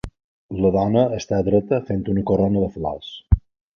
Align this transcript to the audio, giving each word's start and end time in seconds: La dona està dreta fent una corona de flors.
La 0.63 0.69
dona 0.75 1.03
està 1.17 1.41
dreta 1.49 1.81
fent 1.91 2.01
una 2.15 2.25
corona 2.31 2.65
de 2.65 2.71
flors. 2.79 3.13